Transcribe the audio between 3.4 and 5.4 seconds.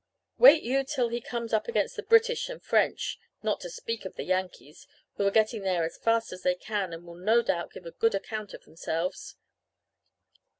not to speak of the Yankees, who are